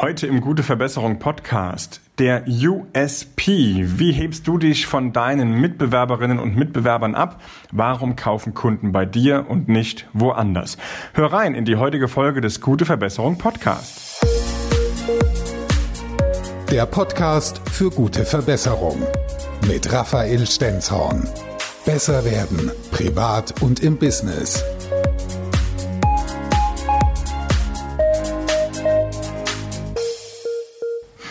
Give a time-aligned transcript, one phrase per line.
[0.00, 3.84] Heute im Gute Verbesserung Podcast der USP.
[3.98, 7.42] Wie hebst du dich von deinen Mitbewerberinnen und Mitbewerbern ab?
[7.70, 10.78] Warum kaufen Kunden bei dir und nicht woanders?
[11.12, 14.24] Hör rein in die heutige Folge des Gute Verbesserung Podcast.
[16.70, 19.02] Der Podcast für gute Verbesserung
[19.68, 21.28] mit Raphael Stenzhorn.
[21.84, 24.64] Besser werden, privat und im Business.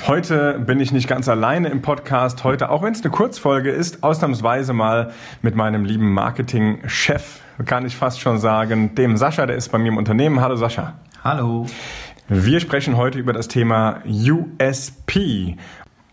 [0.10, 2.44] Heute bin ich nicht ganz alleine im Podcast.
[2.44, 5.14] Heute, auch wenn es eine Kurzfolge ist, ausnahmsweise mal
[5.44, 9.90] mit meinem lieben Marketing-Chef, kann ich fast schon sagen, dem Sascha, der ist bei mir
[9.90, 10.42] im Unternehmen.
[10.42, 10.96] Hallo Sascha.
[11.24, 11.68] Hallo.
[12.28, 15.58] Wir sprechen heute über das Thema USP.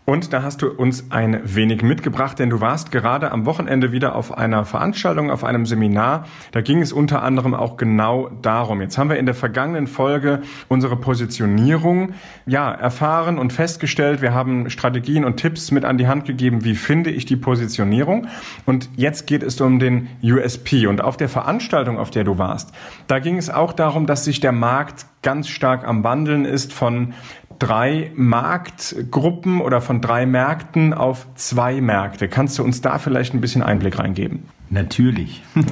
[0.09, 4.15] Und da hast du uns ein wenig mitgebracht, denn du warst gerade am Wochenende wieder
[4.15, 6.23] auf einer Veranstaltung, auf einem Seminar.
[6.53, 8.79] Da ging es unter anderem auch genau darum.
[8.79, 12.13] Jetzt haben wir in der vergangenen Folge unsere Positionierung
[12.45, 14.21] ja erfahren und festgestellt.
[14.21, 18.27] Wir haben Strategien und Tipps mit an die Hand gegeben, wie finde ich die Positionierung.
[18.65, 20.87] Und jetzt geht es um den USP.
[20.87, 22.71] Und auf der Veranstaltung, auf der du warst,
[23.07, 27.13] da ging es auch darum, dass sich der Markt ganz stark am Wandeln ist von
[27.59, 32.27] drei Marktgruppen oder von drei Märkten auf zwei Märkte.
[32.27, 34.43] Kannst du uns da vielleicht ein bisschen Einblick reingeben?
[34.69, 35.43] Natürlich.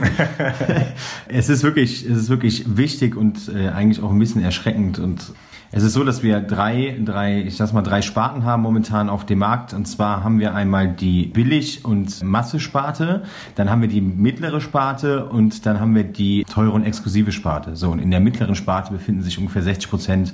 [1.27, 5.33] es ist wirklich, es ist wirklich wichtig und äh, eigentlich auch ein bisschen erschreckend und
[5.71, 9.25] es ist so, dass wir drei, drei, ich sag mal, drei Sparten haben momentan auf
[9.25, 9.73] dem Markt.
[9.73, 13.23] Und zwar haben wir einmal die Billig- und Masse-Sparte,
[13.55, 17.75] dann haben wir die mittlere Sparte und dann haben wir die teure und exklusive Sparte.
[17.75, 20.33] So, und in der mittleren Sparte befinden sich ungefähr 60 Prozent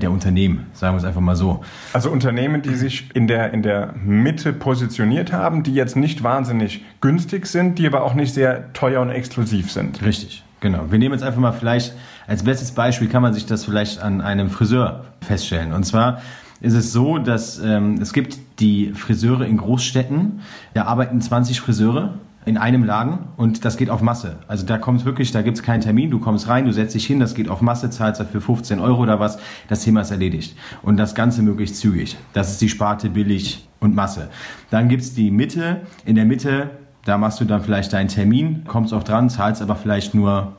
[0.00, 1.62] der Unternehmen, sagen wir es einfach mal so.
[1.92, 6.84] Also Unternehmen, die sich in der, in der Mitte positioniert haben, die jetzt nicht wahnsinnig
[7.00, 10.02] günstig sind, die aber auch nicht sehr teuer und exklusiv sind.
[10.02, 10.90] Richtig, genau.
[10.90, 11.94] Wir nehmen jetzt einfach mal vielleicht,
[12.26, 15.72] als bestes Beispiel kann man sich das vielleicht an einem Friseur feststellen.
[15.72, 16.22] Und zwar
[16.60, 20.40] ist es so, dass ähm, es gibt die Friseure in Großstädten,
[20.74, 24.38] da arbeiten 20 Friseure in einem Laden und das geht auf Masse.
[24.48, 27.20] Also da kommt wirklich, da gibt's keinen Termin, du kommst rein, du setzt dich hin,
[27.20, 29.38] das geht auf Masse, zahlst dafür 15 Euro oder was,
[29.68, 30.56] das Thema ist erledigt.
[30.82, 32.16] Und das Ganze möglichst zügig.
[32.32, 34.28] Das ist die Sparte billig und Masse.
[34.70, 35.82] Dann gibt's die Mitte.
[36.04, 36.70] In der Mitte,
[37.04, 40.56] da machst du dann vielleicht deinen Termin, kommst auch dran, zahlst aber vielleicht nur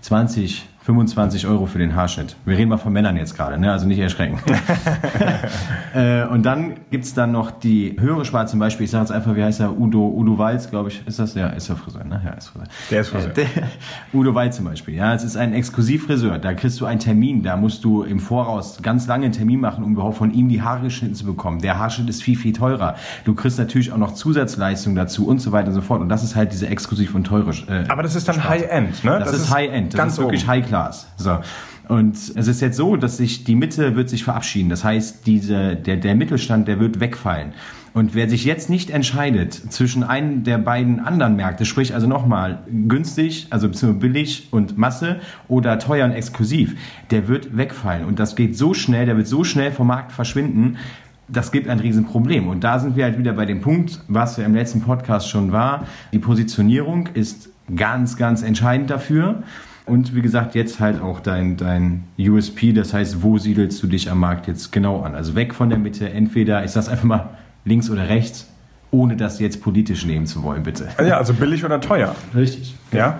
[0.00, 2.36] 20, 25 Euro für den Haarschnitt.
[2.46, 3.70] Wir reden mal von Männern jetzt gerade, ne?
[3.70, 4.38] also nicht erschrecken.
[5.94, 9.36] äh, und dann gibt's dann noch die höhere Sparte, zum Beispiel, ich sage jetzt einfach,
[9.36, 11.34] wie heißt er, Udo, Udo Walz, glaube ich, ist das?
[11.34, 12.22] Ja, ist der Friseur, ne?
[12.24, 12.68] Ja, ist Friseur.
[12.90, 13.30] Der ist Friseur.
[13.30, 13.46] Äh, der,
[14.14, 17.58] Udo Walz zum Beispiel, ja, es ist ein Exklusivfriseur, da kriegst du einen Termin, da
[17.58, 20.84] musst du im Voraus ganz lange einen Termin machen, um überhaupt von ihm die Haare
[20.84, 21.60] geschnitten zu bekommen.
[21.60, 22.96] Der Haarschnitt ist viel, viel teurer.
[23.26, 26.00] Du kriegst natürlich auch noch Zusatzleistungen dazu und so weiter und so fort.
[26.00, 29.18] Und das ist halt diese exklusiv und teure äh, Aber das ist dann High-End, ne?
[29.18, 31.08] Das, das ist, ist High-End, das ganz ist wirklich High-Class.
[31.16, 31.38] So.
[31.88, 34.70] Und es ist jetzt so, dass sich die Mitte wird sich verabschieden.
[34.70, 37.52] Das heißt, diese, der, der Mittelstand, der wird wegfallen.
[37.92, 42.60] Und wer sich jetzt nicht entscheidet zwischen einem der beiden anderen Märkte, sprich also nochmal
[42.86, 45.16] günstig, also billig und Masse
[45.48, 46.76] oder teuer und exklusiv,
[47.10, 48.04] der wird wegfallen.
[48.04, 50.76] Und das geht so schnell, der wird so schnell vom Markt verschwinden,
[51.26, 52.46] das gibt ein Riesenproblem.
[52.46, 55.50] Und da sind wir halt wieder bei dem Punkt, was ja im letzten Podcast schon
[55.50, 55.86] war.
[56.12, 59.42] Die Positionierung ist ganz, ganz entscheidend dafür.
[59.90, 64.08] Und wie gesagt, jetzt halt auch dein, dein USP, das heißt, wo siedelst du dich
[64.08, 65.16] am Markt jetzt genau an?
[65.16, 67.30] Also weg von der Mitte, entweder, ich sag's einfach mal,
[67.64, 68.48] links oder rechts,
[68.92, 70.86] ohne das jetzt politisch nehmen zu wollen, bitte.
[71.04, 72.14] Ja, also billig oder teuer.
[72.36, 72.76] Richtig.
[72.92, 73.18] Ja.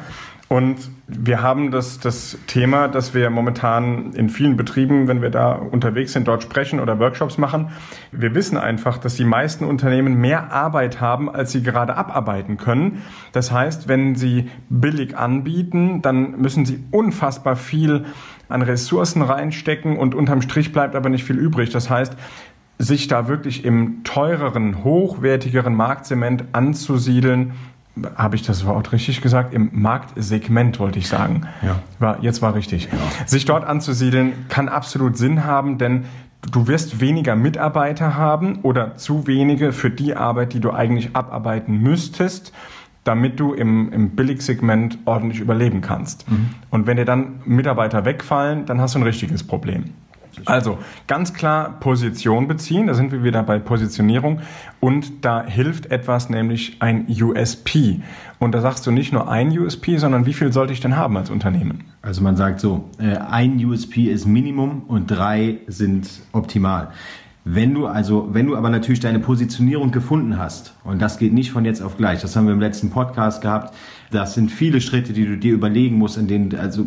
[0.52, 5.52] Und wir haben das, das Thema, dass wir momentan in vielen Betrieben, wenn wir da
[5.52, 7.68] unterwegs sind, dort sprechen oder Workshops machen.
[8.10, 13.02] Wir wissen einfach, dass die meisten Unternehmen mehr Arbeit haben, als sie gerade abarbeiten können.
[13.30, 18.06] Das heißt, wenn sie billig anbieten, dann müssen sie unfassbar viel
[18.48, 21.70] an Ressourcen reinstecken und unterm Strich bleibt aber nicht viel übrig.
[21.70, 22.16] Das heißt,
[22.76, 27.52] sich da wirklich im teureren, hochwertigeren Marktzement anzusiedeln,
[28.16, 29.52] habe ich das Wort richtig gesagt?
[29.52, 31.42] Im Marktsegment wollte ich sagen.
[31.62, 31.80] Ja.
[31.98, 32.88] War, jetzt war richtig.
[32.90, 33.26] Ja.
[33.26, 36.04] Sich dort anzusiedeln kann absolut Sinn haben, denn
[36.52, 41.78] du wirst weniger Mitarbeiter haben oder zu wenige für die Arbeit, die du eigentlich abarbeiten
[41.78, 42.52] müsstest,
[43.04, 46.30] damit du im, im Billigsegment ordentlich überleben kannst.
[46.30, 46.50] Mhm.
[46.70, 49.84] Und wenn dir dann Mitarbeiter wegfallen, dann hast du ein richtiges Problem.
[50.44, 54.40] Also ganz klar Position beziehen, da sind wir wieder bei Positionierung
[54.80, 58.00] und da hilft etwas, nämlich ein USP.
[58.38, 61.16] Und da sagst du nicht nur ein USP, sondern wie viel sollte ich denn haben
[61.16, 61.84] als Unternehmen?
[62.02, 66.88] Also man sagt so, äh, ein USP ist Minimum und drei sind optimal.
[67.44, 71.50] Wenn du also, wenn du aber natürlich deine Positionierung gefunden hast, und das geht nicht
[71.50, 73.74] von jetzt auf gleich, das haben wir im letzten Podcast gehabt,
[74.10, 76.86] das sind viele Schritte, die du dir überlegen musst, in denen, also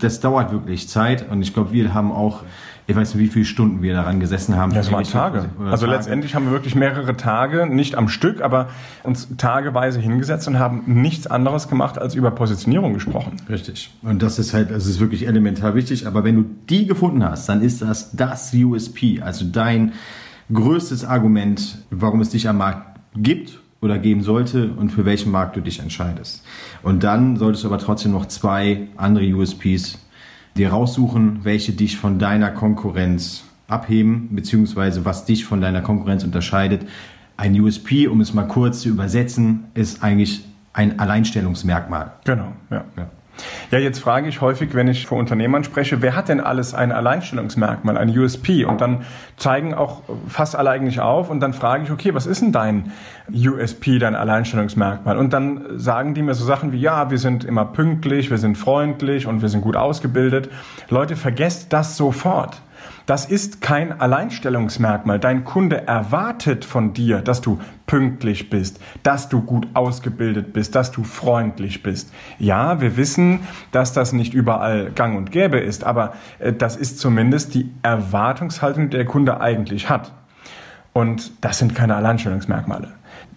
[0.00, 2.42] das dauert wirklich Zeit und ich glaube, wir haben auch
[2.86, 4.72] ich weiß nicht, wie viele Stunden wir daran gesessen haben.
[4.72, 5.46] Ja, es waren Tage.
[5.58, 5.96] Also Tage.
[5.96, 8.68] letztendlich haben wir wirklich mehrere Tage, nicht am Stück, aber
[9.02, 13.36] uns tageweise hingesetzt und haben nichts anderes gemacht, als über Positionierung gesprochen.
[13.48, 13.90] Richtig.
[14.02, 16.06] Und das ist halt, das ist wirklich elementar wichtig.
[16.06, 19.92] Aber wenn du die gefunden hast, dann ist das das USP, also dein
[20.52, 25.56] größtes Argument, warum es dich am Markt gibt oder geben sollte und für welchen Markt
[25.56, 26.44] du dich entscheidest.
[26.82, 29.98] Und dann solltest du aber trotzdem noch zwei andere USPs
[30.56, 36.86] dir raussuchen, welche dich von deiner Konkurrenz abheben, beziehungsweise was dich von deiner Konkurrenz unterscheidet.
[37.36, 42.12] Ein USP, um es mal kurz zu übersetzen, ist eigentlich ein Alleinstellungsmerkmal.
[42.24, 42.84] Genau, ja.
[42.96, 43.08] ja.
[43.70, 46.92] Ja, jetzt frage ich häufig, wenn ich vor Unternehmern spreche, wer hat denn alles ein
[46.92, 48.64] Alleinstellungsmerkmal, ein USP?
[48.64, 49.04] Und dann
[49.36, 52.92] zeigen auch fast alle eigentlich auf und dann frage ich, okay, was ist denn dein
[53.32, 55.18] USP, dein Alleinstellungsmerkmal?
[55.18, 58.56] Und dann sagen die mir so Sachen wie, ja, wir sind immer pünktlich, wir sind
[58.56, 60.48] freundlich und wir sind gut ausgebildet.
[60.88, 62.60] Leute, vergesst das sofort.
[63.06, 65.18] Das ist kein Alleinstellungsmerkmal.
[65.18, 70.90] Dein Kunde erwartet von dir, dass du pünktlich bist, dass du gut ausgebildet bist, dass
[70.90, 72.12] du freundlich bist.
[72.38, 73.40] Ja, wir wissen,
[73.72, 78.90] dass das nicht überall gang und gäbe ist, aber äh, das ist zumindest die Erwartungshaltung,
[78.90, 80.12] die der Kunde eigentlich hat.
[80.94, 82.92] Und das sind keine Alleinstellungsmerkmale.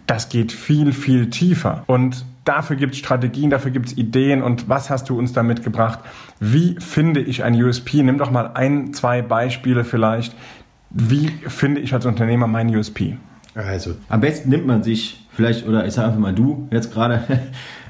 [0.06, 1.82] Das geht viel, viel tiefer.
[1.86, 5.42] Und dafür gibt es Strategien, dafür gibt es Ideen und was hast du uns da
[5.42, 6.00] mitgebracht?
[6.40, 8.02] Wie finde ich ein USP?
[8.02, 10.34] Nimm doch mal ein, zwei Beispiele vielleicht.
[10.90, 13.18] Wie finde ich als Unternehmer mein USP?
[13.54, 17.22] Also, am besten nimmt man sich vielleicht, oder ich sage einfach mal du jetzt gerade,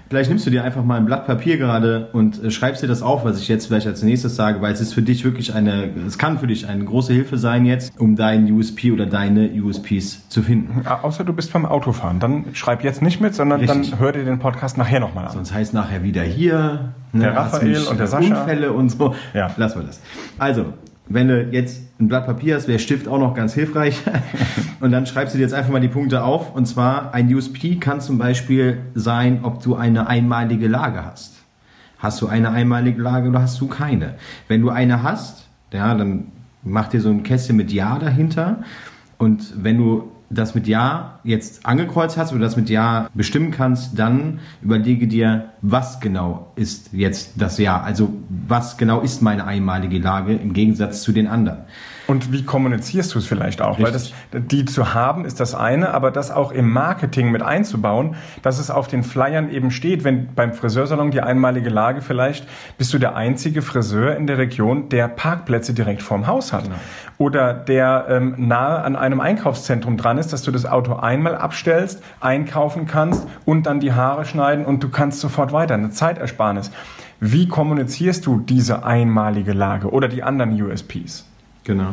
[0.08, 3.02] Vielleicht nimmst du dir einfach mal ein Blatt Papier gerade und äh, schreibst dir das
[3.02, 5.90] auf, was ich jetzt vielleicht als nächstes sage, weil es ist für dich wirklich eine,
[6.06, 10.28] es kann für dich eine große Hilfe sein jetzt, um deinen USP oder deine USPs
[10.28, 10.86] zu finden.
[10.86, 13.90] Außer du bist beim Autofahren, dann schreib jetzt nicht mit, sondern Richtig.
[13.90, 15.32] dann hör dir den Podcast nachher nochmal an.
[15.32, 18.40] Sonst heißt nachher wieder hier, ne, der Raphael und der Sascha.
[18.40, 19.14] Unfälle und so.
[19.34, 19.50] Ja.
[19.56, 20.00] Lassen wir das.
[20.38, 20.72] Also,
[21.08, 24.02] wenn du jetzt ein Blatt Papier hast, wäre Stift auch noch ganz hilfreich.
[24.80, 26.54] und dann schreibst du dir jetzt einfach mal die Punkte auf.
[26.54, 31.36] Und zwar ein USP kann zum Beispiel sein, ob du eine einmalige Lage hast.
[31.98, 34.14] Hast du eine einmalige Lage oder hast du keine?
[34.46, 36.28] Wenn du eine hast, ja, dann
[36.62, 38.62] mach dir so ein Kästchen mit Ja dahinter.
[39.16, 43.98] Und wenn du das mit Ja jetzt angekreuzt hast oder das mit Ja bestimmen kannst,
[43.98, 47.80] dann überlege dir, was genau ist jetzt das Ja.
[47.80, 48.12] Also
[48.46, 51.58] was genau ist meine einmalige Lage im Gegensatz zu den anderen.
[52.08, 53.78] Und wie kommunizierst du es vielleicht auch?
[53.78, 53.84] Richtig.
[53.84, 58.16] Weil das, die zu haben ist das eine, aber das auch im Marketing mit einzubauen,
[58.40, 62.94] dass es auf den Flyern eben steht, wenn beim Friseursalon die einmalige Lage vielleicht, bist
[62.94, 66.64] du der einzige Friseur in der Region, der Parkplätze direkt vorm Haus hat.
[66.64, 66.76] Genau.
[67.18, 72.02] Oder der ähm, nahe an einem Einkaufszentrum dran ist, dass du das Auto einmal abstellst,
[72.20, 75.74] einkaufen kannst und dann die Haare schneiden und du kannst sofort weiter.
[75.74, 76.70] Eine Zeitersparnis.
[77.20, 81.26] Wie kommunizierst du diese einmalige Lage oder die anderen USPs?
[81.68, 81.92] Genau.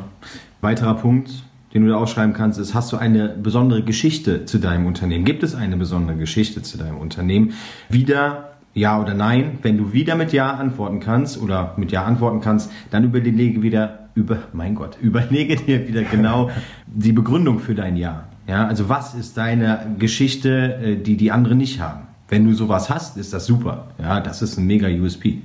[0.61, 1.43] Weiterer Punkt,
[1.73, 5.25] den du da aufschreiben kannst, ist, hast du eine besondere Geschichte zu deinem Unternehmen?
[5.25, 7.51] Gibt es eine besondere Geschichte zu deinem Unternehmen?
[7.89, 9.59] Wieder ja oder nein.
[9.63, 14.07] Wenn du wieder mit Ja antworten kannst oder mit Ja antworten kannst, dann überlege wieder
[14.15, 16.51] über, mein Gott, überlege dir wieder genau
[16.87, 18.29] die Begründung für dein Ja.
[18.47, 22.07] Ja, also was ist deine Geschichte, äh, die die anderen nicht haben?
[22.29, 23.87] Wenn du sowas hast, ist das super.
[23.99, 25.41] Ja, das ist ein mega USP.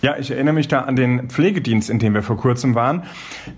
[0.00, 3.02] Ja, ich erinnere mich da an den Pflegedienst, in dem wir vor kurzem waren.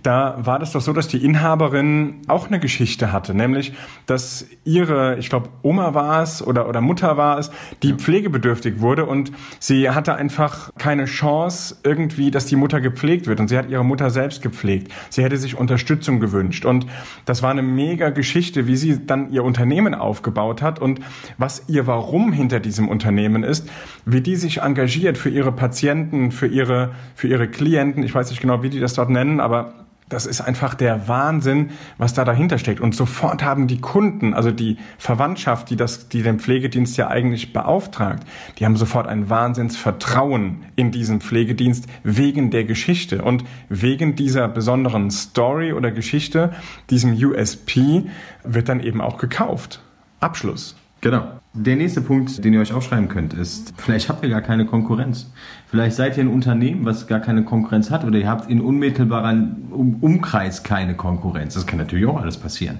[0.03, 3.75] Da war das doch so, dass die Inhaberin auch eine Geschichte hatte, nämlich,
[4.07, 7.51] dass ihre, ich glaube, Oma war es oder, oder Mutter war es,
[7.83, 7.97] die ja.
[7.97, 13.49] pflegebedürftig wurde und sie hatte einfach keine Chance irgendwie, dass die Mutter gepflegt wird und
[13.49, 14.91] sie hat ihre Mutter selbst gepflegt.
[15.11, 16.87] Sie hätte sich Unterstützung gewünscht und
[17.27, 21.01] das war eine mega Geschichte, wie sie dann ihr Unternehmen aufgebaut hat und
[21.37, 23.69] was ihr Warum hinter diesem Unternehmen ist,
[24.07, 28.03] wie die sich engagiert für ihre Patienten, für ihre, für ihre Klienten.
[28.03, 29.75] Ich weiß nicht genau, wie die das dort nennen, aber
[30.11, 32.81] das ist einfach der Wahnsinn, was da dahinter steckt.
[32.81, 37.53] Und sofort haben die Kunden, also die Verwandtschaft, die das, die den Pflegedienst ja eigentlich
[37.53, 38.27] beauftragt,
[38.59, 45.13] die haben sofort ein Wahnsinnsvertrauen in diesen Pflegedienst wegen der Geschichte und wegen dieser besonderen
[45.13, 46.53] Story oder Geschichte,
[46.91, 48.05] diesem USP,
[48.43, 49.81] wird dann eben auch gekauft.
[50.19, 50.77] Abschluss.
[51.01, 51.41] Genau.
[51.53, 55.33] Der nächste Punkt, den ihr euch aufschreiben könnt, ist, vielleicht habt ihr gar keine Konkurrenz.
[55.67, 59.97] Vielleicht seid ihr ein Unternehmen, was gar keine Konkurrenz hat oder ihr habt in unmittelbaren
[60.01, 61.55] Umkreis keine Konkurrenz.
[61.55, 62.79] Das kann natürlich auch alles passieren.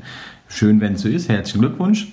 [0.49, 1.29] Schön, wenn es so ist.
[1.29, 2.13] Herzlichen Glückwunsch.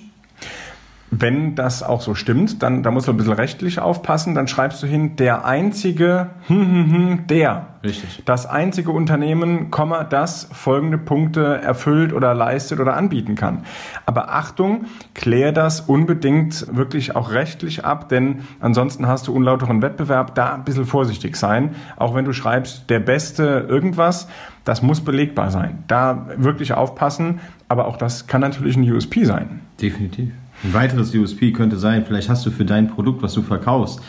[1.10, 4.82] Wenn das auch so stimmt, dann da musst du ein bisschen rechtlich aufpassen, dann schreibst
[4.82, 7.66] du hin, der einzige, hm, hm, hm, der.
[7.82, 8.22] Richtig.
[8.24, 13.64] Das einzige Unternehmen, Komma, das folgende Punkte erfüllt oder leistet oder anbieten kann.
[14.04, 20.34] Aber Achtung, klär das unbedingt wirklich auch rechtlich ab, denn ansonsten hast du unlauteren Wettbewerb,
[20.34, 21.76] da ein bisschen vorsichtig sein.
[21.96, 24.28] Auch wenn du schreibst, der beste irgendwas,
[24.64, 25.84] das muss belegbar sein.
[25.86, 29.60] Da wirklich aufpassen, aber auch das kann natürlich ein USP sein.
[29.80, 30.32] Definitiv.
[30.64, 34.00] Ein weiteres USP könnte sein, vielleicht hast du für dein Produkt, was du verkaufst,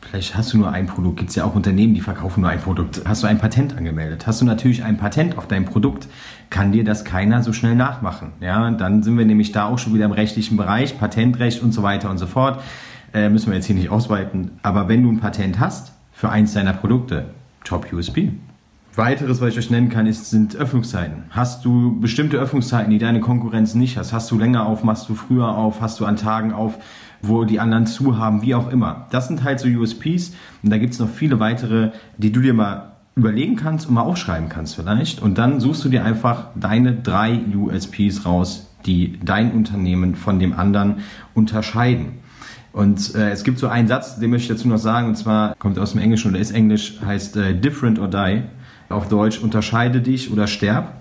[0.00, 2.60] vielleicht hast du nur ein Produkt, gibt es ja auch Unternehmen, die verkaufen nur ein
[2.60, 3.02] Produkt.
[3.04, 4.26] Hast du ein Patent angemeldet?
[4.26, 6.06] Hast du natürlich ein Patent auf dein Produkt,
[6.50, 8.32] kann dir das keiner so schnell nachmachen.
[8.40, 11.82] Ja, dann sind wir nämlich da auch schon wieder im rechtlichen Bereich, Patentrecht und so
[11.82, 12.62] weiter und so fort.
[13.12, 14.52] Äh, müssen wir jetzt hier nicht ausweiten.
[14.62, 17.26] Aber wenn du ein Patent hast für eins deiner Produkte,
[17.64, 18.32] Top USP.
[18.94, 21.24] Weiteres, was ich euch nennen kann, ist, sind Öffnungszeiten.
[21.30, 24.12] Hast du bestimmte Öffnungszeiten, die deine Konkurrenz nicht hast?
[24.12, 26.78] Hast du länger auf, machst du früher auf, hast du an Tagen auf,
[27.22, 29.06] wo die anderen zu haben, wie auch immer.
[29.10, 32.52] Das sind halt so USPs und da gibt es noch viele weitere, die du dir
[32.52, 35.22] mal überlegen kannst und mal aufschreiben kannst vielleicht.
[35.22, 40.52] Und dann suchst du dir einfach deine drei USPs raus, die dein Unternehmen von dem
[40.52, 40.96] anderen
[41.32, 42.18] unterscheiden.
[42.72, 45.54] Und äh, es gibt so einen Satz, den möchte ich dazu noch sagen, und zwar
[45.56, 48.42] kommt aus dem Englischen oder ist Englisch, heißt äh, different or die
[48.92, 50.92] auf Deutsch unterscheide dich oder sterb.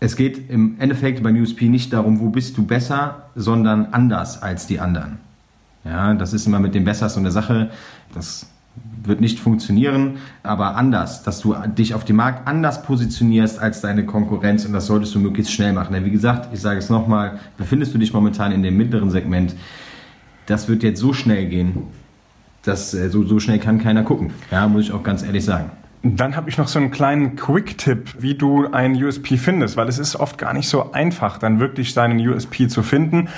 [0.00, 4.66] Es geht im Endeffekt beim USP nicht darum, wo bist du besser, sondern anders als
[4.66, 5.18] die anderen.
[5.84, 7.70] Ja, das ist immer mit dem Besser so eine Sache.
[8.14, 8.46] Das
[9.04, 14.04] wird nicht funktionieren, aber anders, dass du dich auf dem Markt anders positionierst als deine
[14.04, 15.92] Konkurrenz und das solltest du möglichst schnell machen.
[15.92, 19.54] Denn wie gesagt, ich sage es nochmal, befindest du dich momentan in dem mittleren Segment,
[20.46, 21.84] das wird jetzt so schnell gehen,
[22.64, 24.30] dass äh, so, so schnell kann keiner gucken.
[24.50, 25.70] Ja, muss ich auch ganz ehrlich sagen.
[26.06, 29.98] Dann habe ich noch so einen kleinen Quick-Tipp, wie du einen USP findest, weil es
[29.98, 33.30] ist oft gar nicht so einfach, dann wirklich seinen USP zu finden.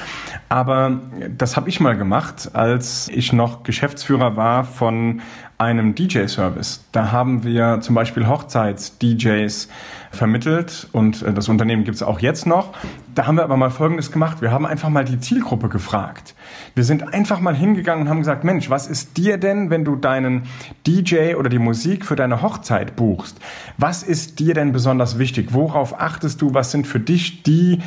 [0.48, 1.00] Aber
[1.36, 5.20] das habe ich mal gemacht, als ich noch Geschäftsführer war von
[5.58, 6.84] einem DJ-Service.
[6.92, 9.68] Da haben wir zum Beispiel Hochzeits-DJs
[10.10, 12.74] vermittelt und äh, das Unternehmen gibt es auch jetzt noch.
[13.14, 14.42] Da haben wir aber mal Folgendes gemacht.
[14.42, 16.34] Wir haben einfach mal die Zielgruppe gefragt.
[16.74, 19.96] Wir sind einfach mal hingegangen und haben gesagt, Mensch, was ist dir denn, wenn du
[19.96, 20.42] deinen
[20.86, 23.38] DJ oder die Musik für deine Hochzeit buchst?
[23.78, 25.48] Was ist dir denn besonders wichtig?
[25.52, 26.52] Worauf achtest du?
[26.52, 27.80] Was sind für dich die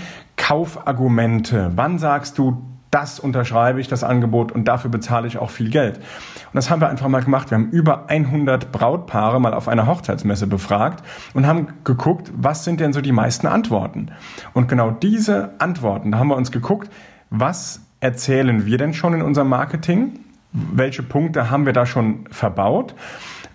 [0.50, 1.74] Kaufargumente?
[1.76, 5.98] Wann sagst du, das unterschreibe ich, das Angebot und dafür bezahle ich auch viel Geld.
[5.98, 7.52] Und das haben wir einfach mal gemacht.
[7.52, 12.80] Wir haben über 100 Brautpaare mal auf einer Hochzeitsmesse befragt und haben geguckt, was sind
[12.80, 14.08] denn so die meisten Antworten.
[14.54, 16.90] Und genau diese Antworten, da haben wir uns geguckt,
[17.30, 20.22] was erzählen wir denn schon in unserem Marketing?
[20.52, 22.96] Welche Punkte haben wir da schon verbaut?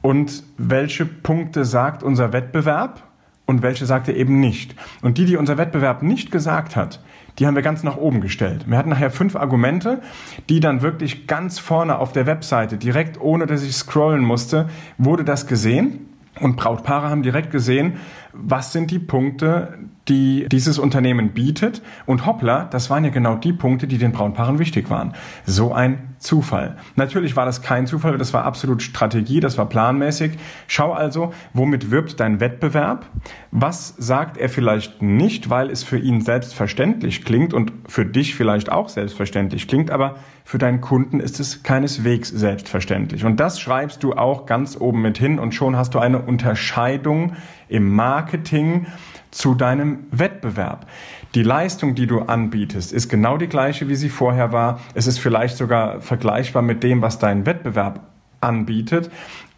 [0.01, 3.03] Und welche Punkte sagt unser Wettbewerb?
[3.47, 4.75] Und welche sagt er eben nicht?
[5.03, 7.01] Und die, die unser Wettbewerb nicht gesagt hat,
[7.39, 8.65] die haben wir ganz nach oben gestellt.
[8.69, 10.01] Wir hatten nachher fünf Argumente,
[10.49, 15.25] die dann wirklich ganz vorne auf der Webseite, direkt ohne dass ich scrollen musste, wurde
[15.25, 16.09] das gesehen.
[16.41, 17.99] Und Brautpaare haben direkt gesehen,
[18.33, 21.83] was sind die Punkte, die dieses Unternehmen bietet.
[22.07, 25.15] Und hoppla, das waren ja genau die Punkte, die den Brautpaaren wichtig waren.
[25.47, 26.77] So ein Zufall.
[26.97, 30.33] Natürlich war das kein Zufall, das war absolut Strategie, das war planmäßig.
[30.67, 33.07] Schau also, womit wirbt dein Wettbewerb?
[33.51, 38.73] Was sagt er vielleicht nicht, weil es für ihn selbstverständlich klingt und für dich vielleicht
[38.73, 43.25] auch selbstverständlich klingt, aber für deinen Kunden ist es keineswegs selbstverständlich.
[43.25, 47.35] Und das schreibst du auch ganz oben mit hin und schon hast du eine Unterscheidung
[47.69, 48.87] im Marketing
[49.35, 50.87] zu deinem Wettbewerb.
[51.35, 54.79] Die Leistung, die du anbietest, ist genau die gleiche, wie sie vorher war.
[54.95, 58.01] Es ist vielleicht sogar vergleichbar mit dem, was dein Wettbewerb
[58.41, 59.11] anbietet.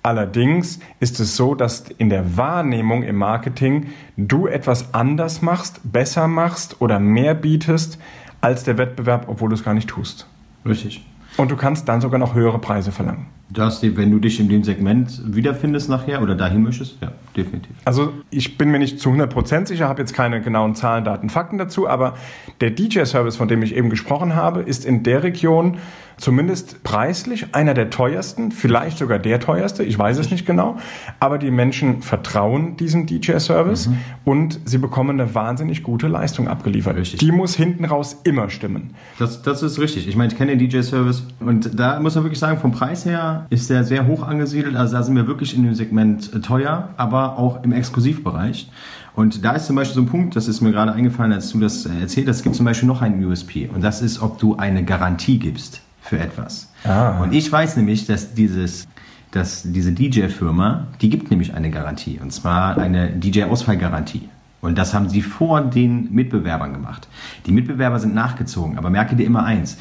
[0.02, 6.28] Allerdings ist es so, dass in der Wahrnehmung im Marketing du etwas anders machst, besser
[6.28, 7.98] machst oder mehr bietest
[8.40, 10.26] als der Wettbewerb, obwohl du es gar nicht tust.
[10.64, 11.04] Richtig.
[11.36, 13.26] Und du kannst dann sogar noch höhere Preise verlangen.
[13.48, 17.76] Das, wenn du dich in dem Segment wiederfindest nachher oder dahin möchtest, ja, definitiv.
[17.84, 21.56] Also ich bin mir nicht zu 100% sicher, habe jetzt keine genauen Zahlen, Daten, Fakten
[21.56, 22.14] dazu, aber
[22.60, 25.78] der DJ-Service, von dem ich eben gesprochen habe, ist in der Region
[26.16, 30.78] zumindest preislich einer der teuersten, vielleicht sogar der teuerste, ich weiß es nicht genau,
[31.20, 33.98] aber die Menschen vertrauen diesem DJ-Service mhm.
[34.24, 36.96] und sie bekommen eine wahnsinnig gute Leistung abgeliefert.
[36.96, 37.20] Richtig.
[37.20, 38.94] Die muss hinten raus immer stimmen.
[39.18, 40.08] Das, das ist richtig.
[40.08, 43.35] Ich meine, ich kenne den DJ-Service und da muss man wirklich sagen, vom Preis her
[43.50, 44.76] ist der sehr hoch angesiedelt.
[44.76, 48.70] Also da sind wir wirklich in dem Segment äh, teuer, aber auch im Exklusivbereich.
[49.14, 51.60] Und da ist zum Beispiel so ein Punkt, das ist mir gerade eingefallen, als du
[51.60, 54.38] das äh, erzählt hast, es gibt zum Beispiel noch einen USP und das ist, ob
[54.38, 56.70] du eine Garantie gibst für etwas.
[56.84, 57.22] Ah.
[57.22, 58.86] Und ich weiß nämlich, dass dieses
[59.32, 64.28] dass diese DJ-Firma, die gibt nämlich eine Garantie, und zwar eine DJ-Ausfallgarantie.
[64.62, 67.06] Und das haben sie vor den Mitbewerbern gemacht.
[67.44, 69.76] Die Mitbewerber sind nachgezogen, aber merke dir immer eins.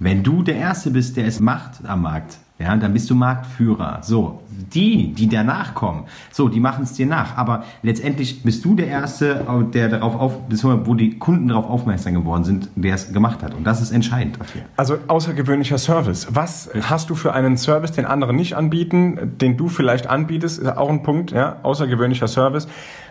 [0.00, 4.00] Wenn du der Erste bist, der es macht am Markt, ja, dann bist du Marktführer.
[4.02, 7.36] So, die, die danach kommen, so, die machen es dir nach.
[7.36, 10.34] Aber letztendlich bist du der Erste, der darauf auf,
[10.84, 13.54] wo die Kunden darauf aufmerksam geworden sind, der es gemacht hat.
[13.54, 14.62] Und das ist entscheidend dafür.
[14.76, 16.26] Also außergewöhnlicher Service.
[16.30, 20.58] Was hast du für einen Service, den andere nicht anbieten, den du vielleicht anbietest?
[20.58, 22.66] Ist auch ein Punkt, ja, außergewöhnlicher Service.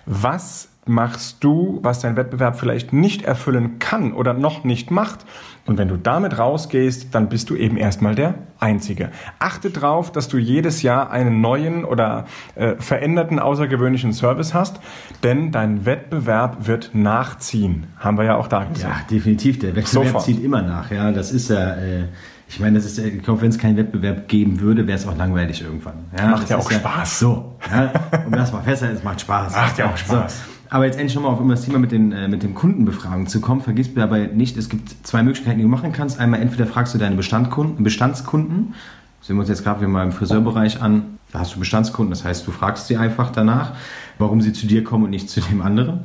[0.05, 5.25] Was machst du, was dein Wettbewerb vielleicht nicht erfüllen kann oder noch nicht macht.
[5.65, 9.11] Und wenn du damit rausgehst, dann bist du eben erstmal der Einzige.
[9.39, 12.25] Achte darauf, dass du jedes Jahr einen neuen oder
[12.55, 14.79] äh, veränderten außergewöhnlichen Service hast,
[15.23, 17.87] denn dein Wettbewerb wird nachziehen.
[17.97, 19.11] Haben wir ja auch da gesagt.
[19.11, 19.59] Ja, definitiv.
[19.59, 20.23] Der Wettbewerb Sofort.
[20.23, 20.89] zieht immer nach.
[20.91, 21.75] Ja, das ist ja.
[21.75, 22.05] Äh
[22.49, 25.17] ich meine, das ist, ich glaube, wenn es keinen Wettbewerb geben würde, wäre es auch
[25.17, 26.05] langweilig irgendwann.
[26.17, 27.19] Ja, macht ja auch Spaß.
[27.19, 27.91] so, ja,
[28.25, 29.53] um das mal festzuhalten, es macht Spaß.
[29.53, 30.37] Macht ja auch Spaß.
[30.37, 30.56] So.
[30.69, 33.61] Aber jetzt endlich nochmal auf das Thema mit den, äh, mit den Kundenbefragungen zu kommen.
[33.61, 36.19] Vergiss dabei nicht, es gibt zwei Möglichkeiten, die du machen kannst.
[36.19, 38.73] Einmal entweder fragst du deine Bestandkunden, Bestandskunden,
[39.21, 42.47] sehen wir uns jetzt gerade mal im Friseurbereich an, da hast du Bestandskunden, das heißt,
[42.47, 43.73] du fragst sie einfach danach,
[44.17, 46.01] warum sie zu dir kommen und nicht zu dem anderen.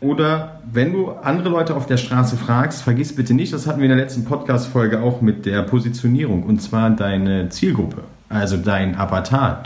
[0.00, 3.84] Oder wenn du andere Leute auf der Straße fragst, vergiss bitte nicht, das hatten wir
[3.84, 9.62] in der letzten Podcast-Folge auch mit der Positionierung, und zwar deine Zielgruppe, also dein Avatar.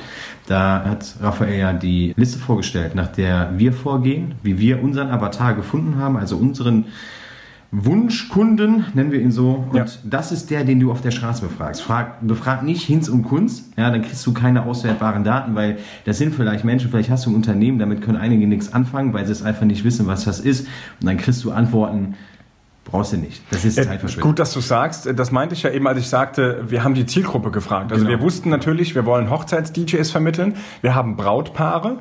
[0.46, 5.54] Da hat Raphael ja die Liste vorgestellt, nach der wir vorgehen, wie wir unseren Avatar
[5.54, 6.86] gefunden haben, also unseren
[7.70, 9.66] Wunschkunden, nennen wir ihn so.
[9.70, 9.84] Und ja.
[10.04, 11.82] das ist der, den du auf der Straße befragst.
[11.82, 16.18] Frag, befrag nicht Hinz und Kunst, ja, dann kriegst du keine auswertbaren Daten, weil das
[16.18, 19.32] sind vielleicht Menschen, vielleicht hast du ein Unternehmen, damit können einige nichts anfangen, weil sie
[19.32, 20.68] es einfach nicht wissen, was das ist.
[21.00, 22.14] Und dann kriegst du Antworten,
[22.84, 23.42] Brauchst du nicht.
[23.50, 24.30] Das ist äh, Zeitverschwendung.
[24.30, 25.08] Gut, dass du sagst.
[25.16, 27.92] Das meinte ich ja eben, als ich sagte, wir haben die Zielgruppe gefragt.
[27.92, 28.18] Also genau.
[28.18, 30.56] wir wussten natürlich, wir wollen Hochzeits-DJs vermitteln.
[30.82, 31.98] Wir haben Brautpaare.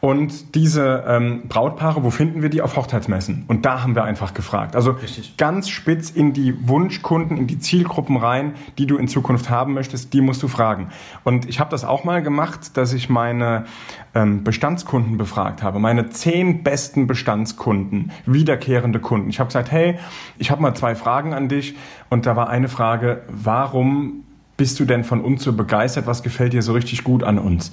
[0.00, 2.62] Und diese ähm, Brautpaare, wo finden wir die?
[2.62, 3.44] Auf Hochzeitsmessen.
[3.48, 4.74] Und da haben wir einfach gefragt.
[4.74, 5.36] Also Richtig.
[5.36, 10.14] ganz spitz in die Wunschkunden, in die Zielgruppen rein, die du in Zukunft haben möchtest,
[10.14, 10.88] die musst du fragen.
[11.22, 13.66] Und ich habe das auch mal gemacht, dass ich meine
[14.12, 15.78] Bestandskunden befragt habe.
[15.78, 19.30] Meine zehn besten Bestandskunden, wiederkehrende Kunden.
[19.30, 19.98] Ich habe gesagt, hey,
[20.38, 21.76] ich habe mal zwei Fragen an dich
[22.08, 24.24] und da war eine Frage, warum
[24.56, 26.06] bist du denn von uns so begeistert?
[26.06, 27.72] Was gefällt dir so richtig gut an uns?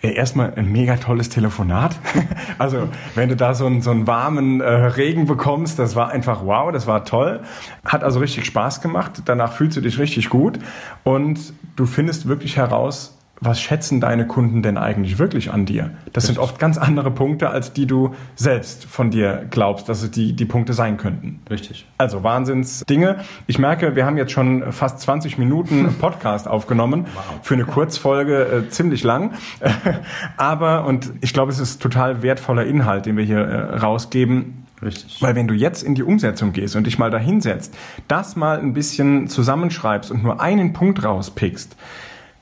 [0.00, 1.96] Erstmal ein mega tolles Telefonat.
[2.58, 6.44] Also wenn du da so einen, so einen warmen äh, Regen bekommst, das war einfach
[6.44, 7.40] wow, das war toll.
[7.84, 9.22] Hat also richtig Spaß gemacht.
[9.24, 10.60] Danach fühlst du dich richtig gut
[11.02, 15.90] und du findest wirklich heraus, was schätzen deine Kunden denn eigentlich wirklich an dir?
[16.12, 16.36] Das Richtig.
[16.36, 20.34] sind oft ganz andere Punkte, als die du selbst von dir glaubst, dass es die,
[20.34, 21.40] die Punkte sein könnten.
[21.50, 21.86] Richtig.
[21.98, 23.18] Also Wahnsinnsdinge.
[23.46, 27.06] Ich merke, wir haben jetzt schon fast 20 Minuten Podcast aufgenommen.
[27.14, 27.24] Wow.
[27.42, 29.32] Für eine Kurzfolge äh, ziemlich lang.
[30.36, 34.64] Aber, und ich glaube, es ist total wertvoller Inhalt, den wir hier äh, rausgeben.
[34.82, 35.20] Richtig.
[35.22, 37.74] Weil wenn du jetzt in die Umsetzung gehst und dich mal dahinsetzt,
[38.08, 41.76] das mal ein bisschen zusammenschreibst und nur einen Punkt rauspickst,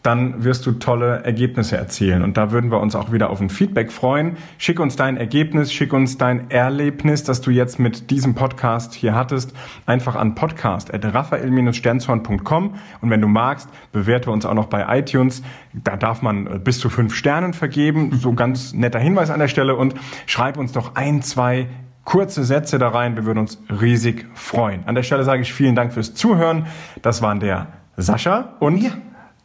[0.03, 2.23] dann wirst du tolle Ergebnisse erzielen.
[2.23, 4.37] Und da würden wir uns auch wieder auf ein Feedback freuen.
[4.59, 9.15] Schick uns dein Ergebnis, schick uns dein Erlebnis, das du jetzt mit diesem Podcast hier
[9.15, 9.55] hattest,
[9.87, 12.75] einfach an podcast.raphael-sternzorn.com.
[13.01, 15.45] Und wenn du magst, bewerte uns auch noch bei iTunes.
[15.73, 18.19] Da darf man äh, bis zu fünf Sternen vergeben.
[18.19, 19.77] So ganz netter Hinweis an der Stelle.
[19.77, 19.95] Und
[20.27, 21.69] schreib uns doch ein, zwei
[22.05, 23.15] kurze Sätze da rein.
[23.15, 24.83] Wir würden uns riesig freuen.
[24.87, 26.67] An der Stelle sage ich vielen Dank fürs Zuhören.
[27.03, 28.79] Das waren der Sascha und...
[28.79, 28.91] Ja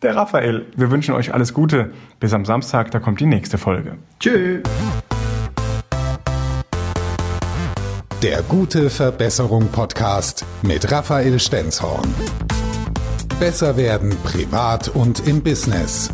[0.02, 0.66] der Raphael.
[0.76, 1.92] Wir wünschen euch alles Gute.
[2.20, 3.98] Bis am Samstag, da kommt die nächste Folge.
[4.20, 4.64] Tschüss.
[8.24, 12.14] Der gute Verbesserung Podcast mit Raphael Stenzhorn.
[13.40, 16.10] Besser werden privat und im Business.